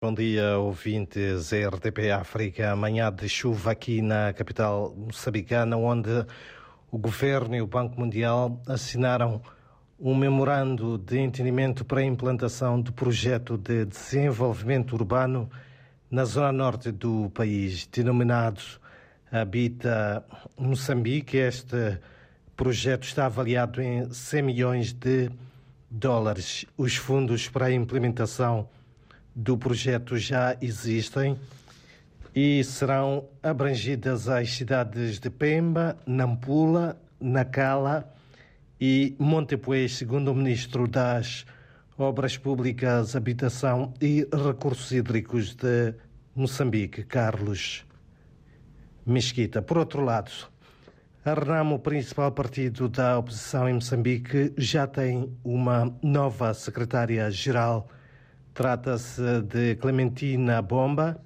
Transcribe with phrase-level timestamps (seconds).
[0.00, 2.70] Bom dia, ouvintes RTP África.
[2.70, 6.24] Amanhã de chuva aqui na capital moçambicana, onde
[6.88, 9.42] o governo e o Banco Mundial assinaram
[9.98, 15.50] um memorando de entendimento para a implantação do projeto de desenvolvimento urbano
[16.08, 18.62] na zona norte do país, denominado
[19.32, 20.24] Habita
[20.56, 21.38] Moçambique.
[21.38, 21.98] Este
[22.54, 25.28] projeto está avaliado em 100 milhões de
[25.90, 26.64] dólares.
[26.76, 28.68] Os fundos para a implementação
[29.38, 31.38] do projeto já existem
[32.34, 38.12] e serão abrangidas as cidades de Pemba, Nampula, Nacala
[38.80, 41.46] e Montepuez, segundo o ministro das
[41.96, 45.94] Obras Públicas, Habitação e Recursos Hídricos de
[46.34, 47.86] Moçambique, Carlos
[49.06, 49.62] Mesquita.
[49.62, 50.32] Por outro lado,
[51.24, 57.88] a Renamo, o principal partido da oposição em Moçambique, já tem uma nova secretária-geral
[58.58, 61.16] Trata-se de Clementina Bomba,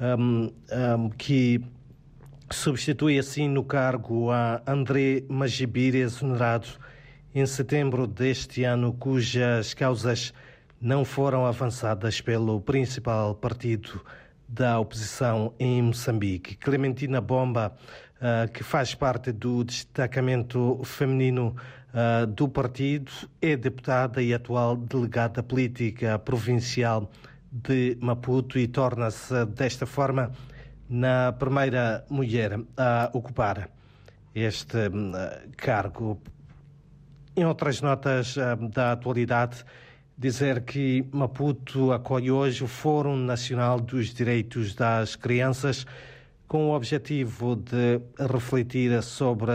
[0.00, 1.64] um, um, que
[2.50, 6.66] substitui assim no cargo a André Magibir, exonerado
[7.32, 10.34] em setembro deste ano, cujas causas
[10.80, 14.04] não foram avançadas pelo principal partido
[14.48, 16.56] da oposição em Moçambique.
[16.56, 17.76] Clementina Bomba,
[18.16, 21.54] uh, que faz parte do destacamento feminino
[21.92, 27.10] uh, do partido, é deputada e atual delegada política provincial
[27.52, 30.32] de Maputo e torna-se, desta forma,
[30.88, 33.68] na primeira mulher a ocupar
[34.34, 34.78] este
[35.56, 36.20] cargo.
[37.36, 38.36] Em outras notas
[38.70, 39.64] da atualidade,
[40.18, 45.86] dizer que Maputo acolhe hoje o Fórum Nacional dos Direitos das Crianças
[46.48, 49.52] com o objetivo de refletir sobre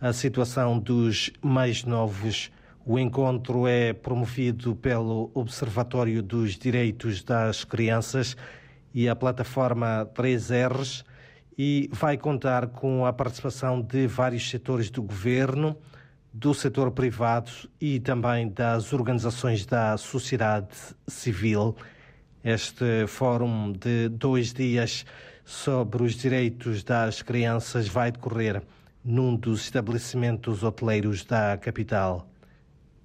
[0.00, 2.50] a situação dos mais novos.
[2.84, 8.36] O encontro é promovido pelo Observatório dos Direitos das Crianças
[8.92, 11.04] e a plataforma 3Rs
[11.56, 15.76] e vai contar com a participação de vários setores do governo,
[16.34, 20.74] do setor privado e também das organizações da sociedade
[21.06, 21.76] civil.
[22.42, 25.06] Este fórum de dois dias
[25.44, 28.60] sobre os direitos das crianças vai decorrer
[29.04, 32.28] num dos estabelecimentos hoteleiros da capital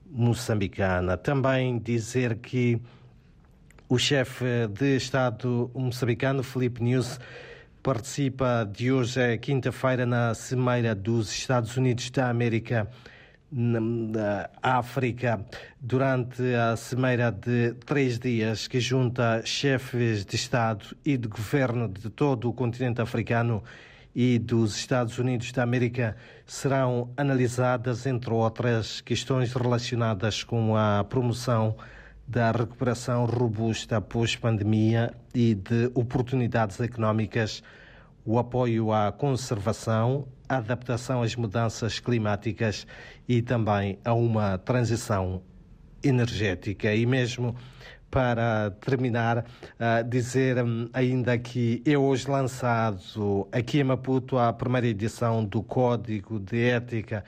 [0.09, 1.15] moçambicana.
[1.15, 2.81] Também dizer que
[3.87, 7.19] o chefe de Estado moçambicano, Felipe News,
[7.83, 12.89] participa de hoje, é quinta-feira, na Cimeira dos Estados Unidos da América
[13.51, 15.43] na África
[15.79, 22.09] durante a cimeira de três dias que junta chefes de Estado e de governo de
[22.09, 23.63] todo o continente africano
[24.15, 26.15] e dos Estados Unidos da América
[26.45, 31.75] serão analisadas, entre outras questões relacionadas com a promoção
[32.27, 37.63] da recuperação robusta pós-pandemia e de oportunidades económicas,
[38.23, 42.85] o apoio à conservação, a adaptação às mudanças climáticas
[43.27, 45.41] e também a uma transição
[46.03, 46.93] energética.
[46.93, 47.55] E mesmo
[48.09, 54.87] para terminar, uh, dizer um, ainda que é hoje lançado aqui em Maputo a primeira
[54.87, 57.23] edição do Código de Ética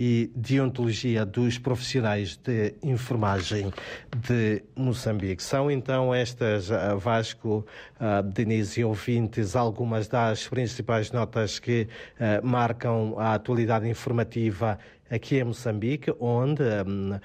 [0.00, 3.70] e Deontologia dos Profissionais de Enfermagem
[4.16, 5.42] de Moçambique.
[5.42, 7.66] São então estas, uh, Vasco,
[8.00, 11.86] uh, Denise e ouvintes, algumas das principais notas que
[12.18, 14.78] uh, marcam a atualidade informativa
[15.10, 17.20] aqui em Moçambique, onde, um,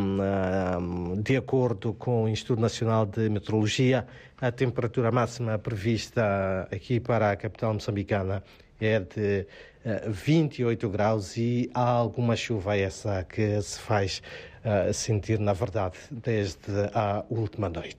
[0.00, 4.06] um, de acordo com o Instituto Nacional de Meteorologia,
[4.40, 8.42] a temperatura máxima prevista aqui para a capital moçambicana
[8.80, 9.46] é de
[10.06, 14.22] 28 eh, graus e há alguma chuva essa que se faz
[14.64, 17.86] uh, sentir, na verdade, desde a última noite.